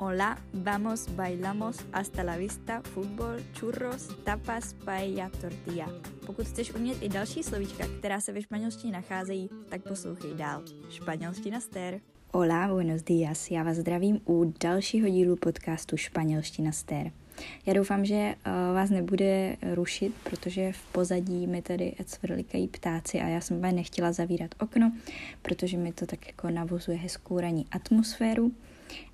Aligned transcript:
Hola, 0.00 0.38
vamos, 0.54 1.08
bailamos, 1.16 1.76
hasta 1.92 2.22
la 2.22 2.36
vista, 2.36 2.82
fútbol, 2.82 3.40
churros, 3.60 4.08
tapas, 4.24 4.74
paella, 4.84 5.30
tortilla. 5.40 5.88
Pokud 6.26 6.46
chceš 6.46 6.74
umět 6.74 7.02
i 7.02 7.08
další 7.08 7.42
slovíčka, 7.42 7.84
která 7.98 8.20
se 8.20 8.32
ve 8.32 8.42
španělštině 8.42 8.92
nacházejí, 8.92 9.50
tak 9.68 9.82
poslouchej 9.82 10.34
dál. 10.34 10.62
Španělština 10.90 11.60
stér. 11.60 12.00
Hola, 12.32 12.68
buenos 12.68 13.02
días. 13.02 13.50
Já 13.50 13.62
vás 13.62 13.76
zdravím 13.76 14.20
u 14.24 14.54
dalšího 14.60 15.08
dílu 15.08 15.36
podcastu 15.36 15.96
Španělština 15.96 16.72
stér. 16.72 17.12
Já 17.66 17.72
doufám, 17.72 18.04
že 18.04 18.34
uh, 18.46 18.74
vás 18.74 18.90
nebude 18.90 19.56
rušit, 19.74 20.14
protože 20.24 20.72
v 20.72 20.92
pozadí 20.92 21.46
mi 21.46 21.62
tady 21.62 21.94
cvrlikají 22.04 22.68
ptáci 22.68 23.20
a 23.20 23.28
já 23.28 23.40
jsem 23.40 23.60
nechtěla 23.60 24.12
zavírat 24.12 24.50
okno, 24.60 24.92
protože 25.42 25.76
mi 25.76 25.92
to 25.92 26.06
tak 26.06 26.26
jako 26.26 26.50
navozuje 26.50 26.98
hezkou 26.98 27.40
ranní 27.40 27.66
atmosféru. 27.70 28.52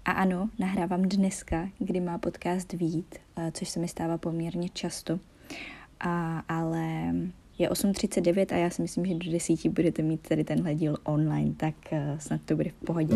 A 0.05 0.13
ano, 0.13 0.51
nahrávám 0.59 1.03
dneska, 1.03 1.69
kdy 1.79 2.01
má 2.01 2.19
podcast 2.19 2.73
vít, 2.73 3.15
uh, 3.39 3.51
což 3.51 3.69
se 3.69 3.81
mi 3.81 3.89
stává 3.89 4.19
poměrně 4.19 4.69
často. 4.69 5.21
A, 6.01 6.39
ale 6.49 7.15
je 7.59 7.69
8.39 7.69 8.55
a 8.55 8.59
já 8.59 8.71
si 8.71 8.83
myslím, 8.83 9.07
že 9.07 9.15
do 9.15 9.33
10 9.33 9.69
budete 9.69 10.03
mít 10.03 10.29
tady 10.29 10.45
tenhle 10.45 10.75
díl 10.75 10.97
online, 11.05 11.55
tak 11.57 11.75
uh, 11.93 12.19
snad 12.19 12.41
to 12.45 12.57
bude 12.57 12.71
v 12.71 12.85
pohodě. 12.87 13.15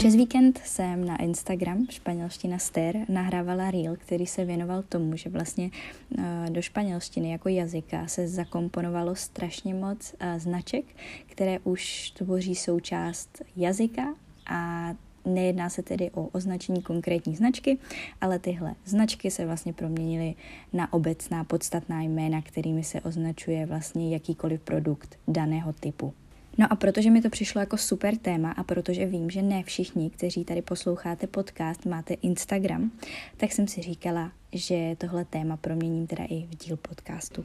Přes 0.00 0.14
víkend 0.14 0.60
jsem 0.64 1.04
na 1.04 1.16
Instagram 1.16 1.86
španělština 1.90 2.58
Ster 2.58 2.96
nahrávala 3.08 3.70
reel, 3.70 3.96
který 3.96 4.26
se 4.26 4.44
věnoval 4.44 4.82
tomu, 4.82 5.16
že 5.16 5.30
vlastně 5.30 5.70
eh, 6.18 6.50
do 6.50 6.62
španělštiny 6.62 7.30
jako 7.30 7.48
jazyka 7.48 8.06
se 8.06 8.28
zakomponovalo 8.28 9.14
strašně 9.14 9.74
moc 9.74 10.14
eh, 10.20 10.40
značek, 10.40 10.84
které 11.26 11.58
už 11.58 12.10
tvoří 12.10 12.54
součást 12.54 13.42
jazyka 13.56 14.14
a 14.46 14.90
Nejedná 15.24 15.68
se 15.68 15.82
tedy 15.82 16.10
o 16.10 16.26
označení 16.26 16.82
konkrétní 16.82 17.36
značky, 17.36 17.78
ale 18.20 18.38
tyhle 18.38 18.74
značky 18.84 19.30
se 19.30 19.46
vlastně 19.46 19.72
proměnily 19.72 20.34
na 20.72 20.92
obecná 20.92 21.44
podstatná 21.44 22.02
jména, 22.02 22.42
kterými 22.42 22.84
se 22.84 23.00
označuje 23.00 23.66
vlastně 23.66 24.14
jakýkoliv 24.14 24.60
produkt 24.60 25.18
daného 25.28 25.72
typu. 25.72 26.14
No 26.58 26.66
a 26.70 26.76
protože 26.76 27.10
mi 27.10 27.22
to 27.22 27.30
přišlo 27.30 27.60
jako 27.60 27.76
super 27.76 28.16
téma 28.16 28.50
a 28.52 28.64
protože 28.64 29.06
vím, 29.06 29.30
že 29.30 29.42
ne 29.42 29.62
všichni, 29.62 30.10
kteří 30.10 30.44
tady 30.44 30.62
posloucháte 30.62 31.26
podcast, 31.26 31.86
máte 31.86 32.14
Instagram, 32.14 32.90
tak 33.36 33.52
jsem 33.52 33.68
si 33.68 33.82
říkala, 33.82 34.32
že 34.52 34.96
tohle 34.98 35.24
téma 35.24 35.56
proměním 35.56 36.06
teda 36.06 36.24
i 36.24 36.46
v 36.46 36.56
díl 36.56 36.76
podcastu. 36.76 37.44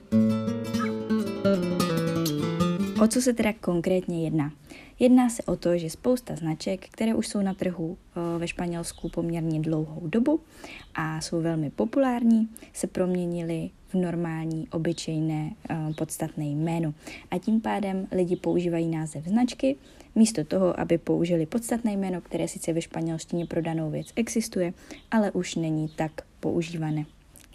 O 3.01 3.07
co 3.07 3.21
se 3.21 3.33
teda 3.33 3.53
konkrétně 3.53 4.23
jedná? 4.23 4.51
Jedná 4.99 5.29
se 5.29 5.43
o 5.43 5.55
to, 5.55 5.77
že 5.77 5.89
spousta 5.89 6.35
značek, 6.35 6.88
které 6.89 7.15
už 7.15 7.27
jsou 7.27 7.41
na 7.41 7.53
trhu 7.53 7.97
eh, 7.97 8.39
ve 8.39 8.47
Španělsku 8.47 9.09
poměrně 9.09 9.59
dlouhou 9.59 10.07
dobu 10.07 10.39
a 10.93 11.21
jsou 11.21 11.41
velmi 11.41 11.69
populární, 11.69 12.49
se 12.73 12.88
proměnily 12.88 13.69
v 13.88 13.93
normální, 13.93 14.67
obyčejné, 14.71 15.51
eh, 15.69 15.75
podstatné 15.97 16.45
jméno. 16.45 16.93
A 17.31 17.38
tím 17.38 17.61
pádem 17.61 18.07
lidi 18.11 18.35
používají 18.35 18.88
název 18.88 19.25
značky, 19.25 19.75
místo 20.16 20.43
toho, 20.43 20.79
aby 20.79 20.97
použili 20.97 21.45
podstatné 21.45 21.93
jméno, 21.93 22.21
které 22.21 22.47
sice 22.47 22.73
ve 22.73 22.81
španělštině 22.81 23.45
pro 23.45 23.61
danou 23.61 23.91
věc 23.91 24.07
existuje, 24.16 24.73
ale 25.11 25.31
už 25.31 25.55
není 25.55 25.89
tak 25.95 26.11
používané. 26.39 27.05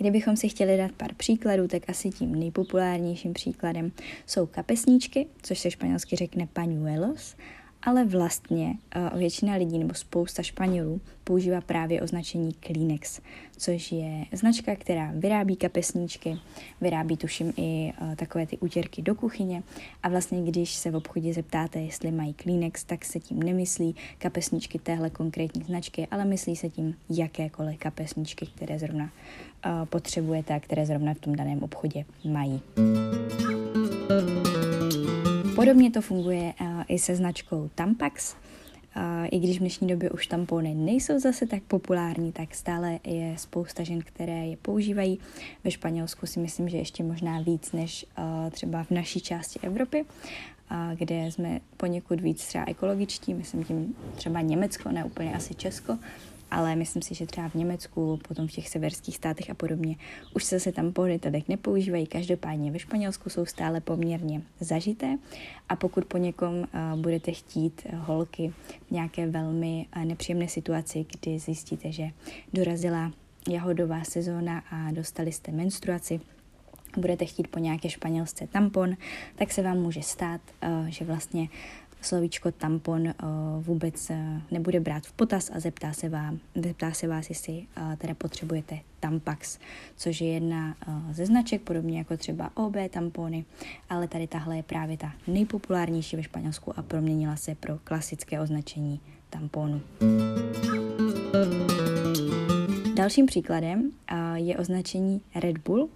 Kdybychom 0.01 0.37
si 0.37 0.49
chtěli 0.49 0.77
dát 0.77 0.93
pár 0.93 1.15
příkladů, 1.15 1.69
tak 1.69 1.83
asi 1.91 2.11
tím 2.11 2.35
nejpopulárnějším 2.35 3.33
příkladem 3.33 3.93
jsou 4.27 4.47
kapesníčky, 4.47 5.27
což 5.43 5.59
se 5.59 5.71
španělsky 5.71 6.17
řekne 6.17 6.49
pañuelos, 6.53 7.37
ale 7.83 8.05
vlastně 8.05 8.75
uh, 9.13 9.19
většina 9.19 9.55
lidí 9.55 9.79
nebo 9.79 9.95
spousta 9.95 10.43
Španělů 10.43 11.01
používá 11.25 11.61
právě 11.61 12.03
označení 12.03 12.53
Kleenex, 12.53 13.21
což 13.57 13.93
je 13.93 14.25
značka, 14.33 14.77
která 14.77 15.13
vyrábí 15.15 15.57
kapesníčky, 15.57 16.37
vyrábí 16.81 17.17
tuším 17.17 17.53
i 17.57 17.93
uh, 18.01 18.15
takové 18.15 18.47
ty 18.47 18.59
útěrky 18.59 19.03
do 19.03 19.15
kuchyně 19.15 19.63
a 20.03 20.09
vlastně 20.09 20.43
když 20.43 20.75
se 20.75 20.91
v 20.91 20.97
obchodě 20.97 21.35
zeptáte, 21.35 21.81
jestli 21.81 22.11
mají 22.11 22.35
Kleenex, 22.35 22.85
tak 22.85 23.05
se 23.05 23.21
tím 23.21 23.43
nemyslí 23.43 23.97
kapesníčky 24.19 24.79
téhle 24.79 25.11
konkrétní 25.11 25.63
značky, 25.63 26.07
ale 26.11 26.25
myslí 26.25 26.57
se 26.57 26.69
tím 26.69 26.95
jakékoliv 27.11 27.79
kapesníčky, 27.79 28.47
které 28.47 28.79
zrovna 28.79 29.05
uh, 29.05 29.85
potřebujete 29.85 30.55
a 30.55 30.61
které 30.61 30.87
zrovna 30.87 31.15
v 31.15 31.19
tom 31.19 31.37
daném 31.37 31.63
obchodě 31.63 32.05
mají. 32.25 32.61
Podobně 35.55 35.91
to 35.91 36.01
funguje 36.01 36.55
i 36.91 36.99
se 36.99 37.17
značkou 37.17 37.71
Tampax. 37.75 38.35
I 39.31 39.39
když 39.39 39.57
v 39.57 39.61
dnešní 39.61 39.89
době 39.89 40.11
už 40.11 40.27
tampony 40.27 40.75
nejsou 40.75 41.19
zase 41.19 41.47
tak 41.47 41.63
populární, 41.63 42.33
tak 42.33 42.55
stále 42.55 42.99
je 43.05 43.35
spousta 43.39 43.83
žen, 43.83 44.01
které 44.01 44.47
je 44.47 44.57
používají. 44.57 45.19
Ve 45.65 45.71
Španělsku 45.71 46.27
si 46.27 46.41
myslím, 46.41 46.69
že 46.69 46.77
ještě 46.77 47.03
možná 47.03 47.41
víc 47.41 47.73
než 47.73 48.07
třeba 48.51 48.85
v 48.85 48.91
naší 48.91 49.21
části 49.21 49.61
Evropy, 49.63 50.05
kde 50.95 51.27
jsme 51.27 51.61
poněkud 51.77 52.21
víc 52.21 52.47
třeba 52.47 52.65
ekologičtí, 52.67 53.35
myslím 53.35 53.65
tím 53.65 53.95
třeba 54.15 54.41
Německo, 54.41 54.93
ne 54.93 55.05
úplně 55.05 55.35
asi 55.35 55.55
Česko, 55.55 55.99
ale 56.51 56.77
myslím 56.77 57.03
si, 57.03 57.15
že 57.15 57.27
třeba 57.27 57.49
v 57.49 57.55
Německu, 57.55 58.19
potom 58.29 58.49
v 58.49 58.53
těch 58.53 58.69
severských 58.69 59.17
státech 59.17 59.51
a 59.51 59.55
podobně, 59.55 59.97
už 60.35 60.45
se 60.45 60.59
zase 60.59 60.73
tam 60.73 60.93
pohody 60.93 61.19
tak 61.19 61.49
nepoužívají. 61.49 62.07
Každopádně 62.07 62.71
ve 62.71 62.79
Španělsku 62.79 63.31
jsou 63.31 63.47
stále 63.47 63.81
poměrně 63.81 64.43
zažité 64.61 65.19
a 65.69 65.77
pokud 65.77 66.05
po 66.05 66.19
někom 66.19 66.55
uh, 66.55 66.67
budete 67.01 67.33
chtít 67.33 67.83
uh, 67.93 67.99
holky 67.99 68.53
v 68.89 68.91
nějaké 68.91 69.27
velmi 69.27 69.87
uh, 69.97 70.05
nepříjemné 70.05 70.49
situaci, 70.49 71.07
kdy 71.21 71.39
zjistíte, 71.39 71.93
že 71.93 72.11
dorazila 72.53 73.13
jahodová 73.49 74.05
sezóna 74.05 74.63
a 74.71 74.91
dostali 74.91 75.33
jste 75.33 75.53
menstruaci, 75.53 76.21
budete 76.97 77.25
chtít 77.25 77.49
po 77.49 77.59
nějaké 77.59 77.91
španělsce 77.91 78.47
tampon, 78.47 78.97
tak 79.37 79.53
se 79.53 79.63
vám 79.63 79.79
může 79.79 80.03
stát, 80.03 80.41
že 80.89 81.05
vlastně 81.05 81.49
slovíčko 82.01 82.53
tampon 82.53 83.03
uh, 83.03 83.13
vůbec 83.65 84.11
uh, 84.11 84.17
nebude 84.51 84.81
brát 84.81 85.07
v 85.07 85.13
potaz 85.13 85.51
a 85.55 85.61
zeptá 85.61 85.93
se, 85.93 86.09
vám, 86.09 86.39
zeptá 86.55 86.93
se 86.93 87.09
vás, 87.09 87.29
jestli 87.29 87.53
uh, 87.53 87.95
teda 87.95 88.15
potřebujete 88.15 88.79
Tampax, 89.01 89.59
což 89.97 90.21
je 90.21 90.33
jedna 90.33 90.77
ze 91.11 91.27
značek, 91.27 91.63
podobně 91.63 91.99
jako 91.99 92.17
třeba 92.17 92.51
OB 92.55 92.75
tampony, 92.91 93.45
ale 93.89 94.09
tady 94.09 94.27
tahle 94.27 94.57
je 94.57 94.63
právě 94.63 94.97
ta 94.97 95.13
nejpopulárnější 95.27 96.17
ve 96.17 96.23
Španělsku 96.23 96.79
a 96.79 96.83
proměnila 96.83 97.37
se 97.37 97.55
pro 97.55 97.79
klasické 97.85 98.41
označení 98.41 99.01
tamponu. 99.31 99.81
Dalším 102.95 103.27
příkladem 103.27 103.91
je 104.41 104.57
označení 104.57 105.21
Red 105.35 105.59
Bull, 105.59 105.89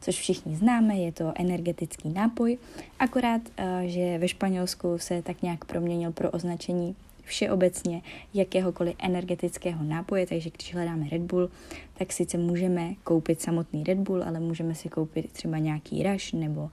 což 0.00 0.18
všichni 0.18 0.56
známe, 0.56 0.96
je 0.96 1.12
to 1.12 1.32
energetický 1.34 2.08
nápoj, 2.08 2.58
akorát, 2.98 3.42
že 3.84 4.18
ve 4.18 4.28
Španělsku 4.28 4.98
se 4.98 5.22
tak 5.22 5.42
nějak 5.42 5.64
proměnil 5.64 6.12
pro 6.12 6.30
označení 6.30 6.96
všeobecně 7.24 8.02
jakéhokoliv 8.34 8.94
energetického 8.98 9.84
nápoje, 9.84 10.26
takže 10.26 10.50
když 10.50 10.74
hledáme 10.74 11.08
Red 11.08 11.22
Bull, 11.22 11.50
tak 11.98 12.12
sice 12.12 12.38
můžeme 12.38 12.94
koupit 13.04 13.40
samotný 13.40 13.84
Red 13.84 13.98
Bull, 13.98 14.22
ale 14.24 14.40
můžeme 14.40 14.74
si 14.74 14.88
koupit 14.88 15.32
třeba 15.32 15.58
nějaký 15.58 16.02
Rush 16.02 16.32
nebo 16.32 16.70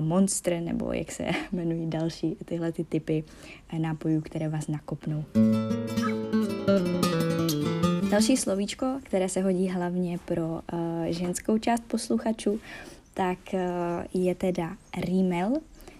Monster, 0.00 0.62
nebo 0.62 0.92
jak 0.92 1.12
se 1.12 1.26
jmenují 1.52 1.90
další 1.90 2.36
tyhle 2.44 2.72
ty 2.72 2.84
typy 2.84 3.24
nápojů, 3.78 4.20
které 4.20 4.48
vás 4.48 4.68
nakopnou. 4.68 5.24
Další 8.10 8.36
slovíčko, 8.36 8.86
které 9.02 9.28
se 9.28 9.42
hodí 9.42 9.68
hlavně 9.68 10.18
pro 10.18 10.48
uh, 10.48 10.60
ženskou 11.08 11.58
část 11.58 11.82
posluchačů, 11.88 12.60
tak 13.14 13.38
uh, 13.52 13.60
je 14.22 14.34
teda 14.34 14.76
Rimmel, 15.06 15.52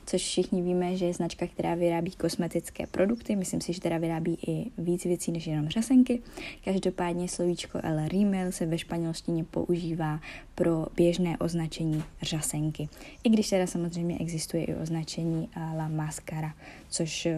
což 0.06 0.22
všichni 0.22 0.62
víme, 0.62 0.96
že 0.96 1.06
je 1.06 1.14
značka, 1.14 1.46
která 1.46 1.74
vyrábí 1.74 2.10
kosmetické 2.10 2.86
produkty. 2.86 3.36
Myslím 3.36 3.60
si, 3.60 3.72
že 3.72 3.80
teda 3.80 3.98
vyrábí 3.98 4.38
i 4.46 4.70
víc 4.78 5.04
věcí 5.04 5.32
než 5.32 5.46
jenom 5.46 5.68
řasenky. 5.68 6.22
Každopádně 6.64 7.28
slovíčko 7.28 7.78
El 7.82 8.08
Rimmel 8.08 8.52
se 8.52 8.66
ve 8.66 8.78
španělštině 8.78 9.44
používá 9.44 10.20
pro 10.54 10.86
běžné 10.96 11.38
označení 11.38 12.02
řasenky. 12.22 12.88
I 13.24 13.28
když 13.28 13.48
teda 13.48 13.66
samozřejmě 13.66 14.18
existuje 14.18 14.64
i 14.64 14.74
označení 14.74 15.48
La 15.76 15.88
Mascara, 15.88 16.54
což 16.90 17.28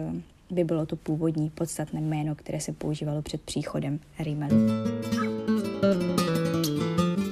by 0.51 0.63
bylo 0.63 0.85
to 0.85 0.95
původní 0.95 1.49
podstatné 1.49 2.01
jméno, 2.01 2.35
které 2.35 2.59
se 2.59 2.73
používalo 2.73 3.21
před 3.21 3.41
příchodem 3.41 3.99
Rimmelu. 4.19 4.55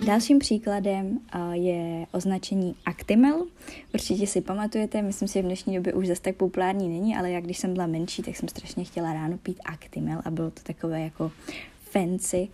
Dalším 0.05 0.39
příkladem 0.39 1.19
je 1.51 2.05
označení 2.11 2.75
Actimel. 2.85 3.45
Určitě 3.93 4.27
si 4.27 4.41
pamatujete, 4.41 5.01
myslím 5.01 5.27
si, 5.27 5.33
že 5.33 5.41
v 5.41 5.45
dnešní 5.45 5.75
době 5.75 5.93
už 5.93 6.07
zase 6.07 6.21
tak 6.21 6.35
populární 6.35 6.89
není, 6.89 7.15
ale 7.15 7.31
jak 7.31 7.43
když 7.43 7.57
jsem 7.57 7.73
byla 7.73 7.87
menší, 7.87 8.21
tak 8.21 8.35
jsem 8.35 8.49
strašně 8.49 8.83
chtěla 8.83 9.13
ráno 9.13 9.37
pít 9.37 9.59
Actimel 9.65 10.21
a 10.25 10.31
bylo 10.31 10.51
to 10.51 10.63
takové 10.63 11.01
jako 11.01 11.31
fancy 11.91 12.47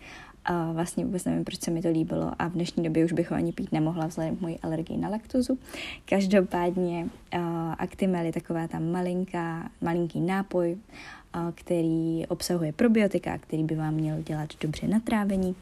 a 0.46 0.72
vlastně 0.72 1.06
vůbec 1.06 1.26
nevím, 1.26 1.44
proč 1.44 1.60
se 1.60 1.72
mi 1.72 1.82
to 1.82 1.90
líbilo 1.90 2.32
a 2.40 2.48
v 2.48 2.52
dnešní 2.52 2.84
době 2.84 3.06
už 3.06 3.14
bych 3.14 3.32
ho 3.32 3.38
ani 3.38 3.52
pít 3.52 3.72
nemohla 3.72 4.08
vzhledem 4.08 4.36
k 4.36 4.42
mojí 4.42 4.60
alergii 4.60 4.98
na 4.98 5.10
laktozu. 5.10 5.58
Každopádně 6.06 7.08
uh, 7.36 7.42
Actimel 7.78 8.26
je 8.26 8.34
taková 8.34 8.68
ta 8.68 8.80
malinká, 8.80 9.70
malinký 9.82 10.20
nápoj, 10.20 10.78
který 11.56 12.28
obsahuje 12.28 12.74
probiotika, 12.74 13.38
který 13.38 13.64
by 13.64 13.76
vám 13.76 13.94
měl 13.94 14.22
dělat 14.22 14.50
dobře 14.62 14.88
na 14.88 15.00
trávení. 15.00 15.56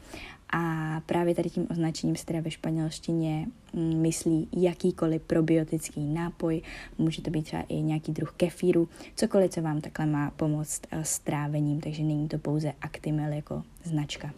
A 0.56 1.00
právě 1.06 1.34
tady 1.34 1.50
tím 1.50 1.66
označením 1.70 2.16
se 2.16 2.26
teda 2.26 2.40
ve 2.40 2.50
španělštině 2.50 3.46
mm, 3.72 4.00
myslí 4.00 4.48
jakýkoliv 4.52 5.22
probiotický 5.22 6.00
nápoj, 6.00 6.62
může 6.98 7.22
to 7.22 7.30
být 7.30 7.42
třeba 7.42 7.62
i 7.68 7.74
nějaký 7.74 8.12
druh 8.12 8.34
kefíru, 8.36 8.88
cokoliv, 9.16 9.50
co 9.50 9.62
vám 9.62 9.80
takhle 9.80 10.06
má 10.06 10.30
pomoct 10.30 10.82
s 10.92 11.18
trávením, 11.18 11.80
takže 11.80 12.02
není 12.02 12.28
to 12.28 12.38
pouze 12.38 12.72
Actimel 12.80 13.32
jako 13.32 13.62
značka. 13.84 14.30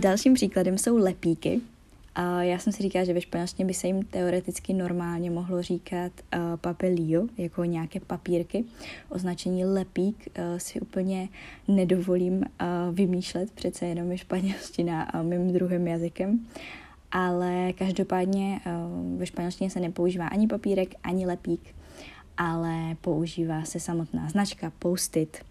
Dalším 0.00 0.34
příkladem 0.34 0.78
jsou 0.78 0.96
lepíky, 0.96 1.60
a 2.18 2.42
já 2.42 2.58
jsem 2.58 2.72
si 2.72 2.82
říkala, 2.82 3.04
že 3.04 3.12
ve 3.12 3.20
španělštině 3.20 3.66
by 3.66 3.74
se 3.74 3.86
jim 3.86 4.02
teoreticky 4.02 4.72
normálně 4.72 5.30
mohlo 5.30 5.62
říkat 5.62 6.12
uh, 6.34 6.40
papelio, 6.56 7.26
jako 7.38 7.64
nějaké 7.64 8.00
papírky. 8.00 8.64
Označení 9.08 9.64
lepík 9.64 10.28
uh, 10.38 10.58
si 10.58 10.80
úplně 10.80 11.28
nedovolím 11.68 12.34
uh, 12.34 12.44
vymýšlet, 12.92 13.50
přece 13.50 13.86
jenom 13.86 14.12
je 14.12 14.18
španělština 14.18 15.14
uh, 15.14 15.22
mým 15.22 15.52
druhým 15.52 15.86
jazykem. 15.86 16.46
Ale 17.12 17.72
každopádně 17.72 18.60
uh, 18.66 19.18
ve 19.18 19.26
španělštině 19.26 19.70
se 19.70 19.80
nepoužívá 19.80 20.26
ani 20.26 20.46
papírek, 20.46 20.94
ani 21.02 21.26
lepík, 21.26 21.74
ale 22.36 22.96
používá 23.00 23.64
se 23.64 23.80
samotná 23.80 24.28
značka 24.28 24.72
Post-it, 24.78 25.44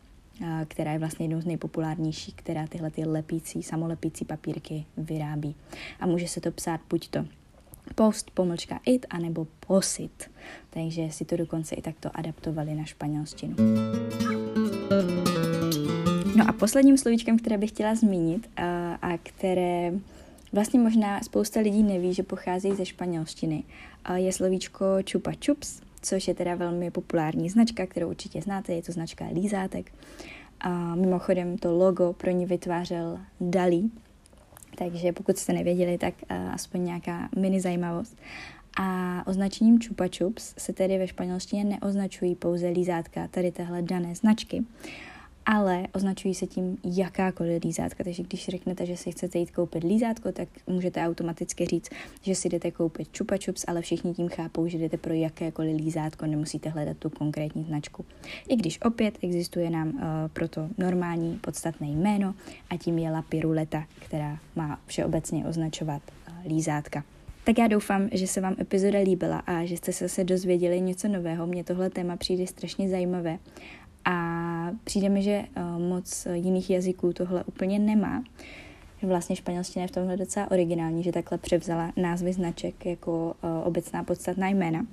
která 0.68 0.92
je 0.92 1.00
vlastně 1.00 1.26
jednou 1.26 1.42
z 1.42 1.46
nejpopulárnějších, 1.46 2.36
která 2.36 2.68
tyhle 2.68 2.92
ty 2.92 3.06
lepící, 3.06 3.64
samolepící 3.64 4.26
papírky 4.26 4.86
vyrábí. 4.98 5.56
A 6.00 6.08
může 6.08 6.28
se 6.28 6.42
to 6.42 6.52
psát 6.52 6.82
buď 6.90 7.10
to 7.10 7.26
post, 7.96 8.32
pomlčka 8.32 8.80
it, 8.86 9.06
anebo 9.10 9.48
posit. 9.68 10.32
Takže 10.70 11.12
si 11.12 11.26
to 11.26 11.38
dokonce 11.38 11.76
i 11.76 11.82
takto 11.82 12.10
adaptovali 12.14 12.76
na 12.76 12.86
španělštinu. 12.86 13.56
No 16.36 16.50
a 16.50 16.54
posledním 16.54 16.98
slovíčkem, 16.98 17.38
které 17.40 17.58
bych 17.58 17.70
chtěla 17.70 17.96
zmínit 17.96 18.50
a, 18.58 18.94
a 18.94 19.18
které 19.18 19.94
vlastně 20.54 20.80
možná 20.80 21.22
spousta 21.22 21.60
lidí 21.60 21.84
neví, 21.84 22.14
že 22.14 22.24
pochází 22.24 22.76
ze 22.76 22.86
španělštiny, 22.86 23.64
je 24.16 24.34
slovíčko 24.34 24.86
chupa 25.12 25.32
chups, 25.46 25.82
což 26.06 26.28
je 26.28 26.34
teda 26.34 26.56
velmi 26.56 26.92
populární 26.92 27.50
značka, 27.50 27.86
kterou 27.86 28.10
určitě 28.10 28.42
znáte, 28.42 28.74
je 28.74 28.82
to 28.82 28.92
značka 28.92 29.26
Lízátek. 29.34 29.92
A 30.60 30.96
mimochodem 30.96 31.58
to 31.58 31.78
logo 31.78 32.14
pro 32.14 32.32
ní 32.32 32.46
vytvářel 32.46 33.20
Dalí, 33.42 33.92
takže 34.78 35.12
pokud 35.12 35.38
jste 35.38 35.54
nevěděli, 35.54 35.98
tak 35.98 36.14
uh, 36.32 36.54
aspoň 36.54 36.86
nějaká 36.86 37.30
mini 37.40 37.62
zajímavost. 37.62 38.18
A 38.80 39.24
označením 39.28 39.80
Chupa 39.80 40.06
Chups 40.18 40.54
se 40.58 40.74
tedy 40.74 40.98
ve 40.98 41.08
španělštině 41.08 41.64
neoznačují 41.64 42.36
pouze 42.36 42.68
lízátka 42.68 43.28
tady 43.28 43.52
téhle 43.52 43.82
dané 43.82 44.16
značky, 44.16 44.64
ale 45.46 45.88
označují 45.94 46.36
se 46.36 46.48
tím 46.48 46.78
jakákoliv 46.84 47.64
lízátka. 47.64 48.04
Takže 48.04 48.24
když 48.24 48.50
řeknete, 48.50 48.86
že 48.86 48.98
si 48.98 49.12
chcete 49.12 49.40
jít 49.40 49.52
koupit 49.52 49.84
lízátko, 49.84 50.32
tak 50.32 50.50
můžete 50.68 51.02
automaticky 51.02 51.66
říct, 51.66 51.90
že 52.22 52.36
si 52.36 52.50
jdete 52.50 52.72
koupit 52.72 53.18
Chupa 53.18 53.36
Chups, 53.46 53.66
ale 53.68 53.82
všichni 53.82 54.14
tím 54.14 54.30
chápou, 54.30 54.68
že 54.68 54.78
jdete 54.78 54.98
pro 54.98 55.14
jakékoliv 55.14 55.78
lízátko, 55.78 56.26
nemusíte 56.26 56.70
hledat 56.70 56.98
tu 56.98 57.10
konkrétní 57.10 57.64
značku. 57.64 58.06
I 58.50 58.56
když 58.56 58.82
opět 58.82 59.18
existuje 59.22 59.70
nám 59.70 59.88
uh, 59.88 60.02
proto 60.34 60.70
normální 60.78 61.40
podstatné 61.42 61.88
jméno 61.88 62.36
a 62.70 62.78
tím 62.78 62.98
je 62.98 63.12
La 63.12 63.22
Piruleta, 63.22 63.84
která 64.00 64.40
má 64.56 64.80
všeobecně 64.86 65.46
označovat 65.46 66.02
uh, 66.28 66.52
lízátka. 66.52 67.04
Tak 67.44 67.58
já 67.58 67.68
doufám, 67.68 68.10
že 68.12 68.28
se 68.28 68.42
vám 68.42 68.56
epizoda 68.60 69.00
líbila 69.00 69.38
a 69.38 69.66
že 69.66 69.78
jste 69.78 69.92
se 69.92 70.24
dozvěděli 70.24 70.82
něco 70.82 71.08
nového. 71.08 71.48
Mně 71.48 71.64
tohle 71.64 71.90
téma 71.90 72.18
přijde 72.18 72.48
strašně 72.48 72.90
zajímavé 72.90 73.38
a 74.06 74.16
přijde 74.84 75.10
mi, 75.10 75.24
že 75.24 75.44
uh, 75.58 75.82
moc 75.82 76.28
jiných 76.34 76.70
jazyků 76.70 77.14
tohle 77.14 77.44
úplně 77.44 77.80
nemá. 77.80 78.24
Vlastně 79.02 79.36
španělština 79.36 79.84
je 79.84 79.88
v 79.88 79.92
tomhle 79.92 80.18
docela 80.18 80.52
originální, 80.52 81.04
že 81.04 81.12
takhle 81.12 81.38
převzala 81.38 81.92
názvy 81.98 82.34
značek 82.34 82.86
jako 82.86 83.36
uh, 83.44 83.68
obecná 83.68 84.04
podstatná 84.04 84.50
jména. 84.50 84.86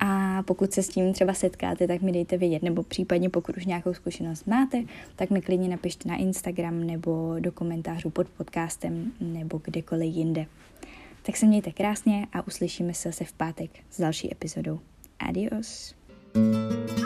A 0.00 0.42
pokud 0.42 0.72
se 0.72 0.82
s 0.82 0.88
tím 0.88 1.12
třeba 1.12 1.34
setkáte, 1.34 1.86
tak 1.86 2.02
mi 2.02 2.12
dejte 2.12 2.36
vědět, 2.36 2.62
nebo 2.62 2.82
případně 2.82 3.30
pokud 3.30 3.56
už 3.56 3.66
nějakou 3.66 3.94
zkušenost 3.94 4.46
máte, 4.46 4.82
tak 5.16 5.30
mi 5.30 5.42
klidně 5.42 5.68
napište 5.68 6.08
na 6.08 6.16
Instagram 6.16 6.86
nebo 6.86 7.36
do 7.40 7.52
komentářů 7.52 8.10
pod 8.10 8.28
podcastem 8.28 9.12
nebo 9.20 9.60
kdekoliv 9.64 10.14
jinde. 10.14 10.46
Tak 11.22 11.36
se 11.36 11.46
mějte 11.46 11.72
krásně 11.72 12.26
a 12.32 12.46
uslyšíme 12.46 12.94
se 12.94 13.08
zase 13.08 13.24
v 13.24 13.32
pátek 13.32 13.70
s 13.90 14.00
další 14.00 14.32
epizodou. 14.32 14.80
Adios. 15.18 15.94
thank 16.32 16.98
you 16.98 16.99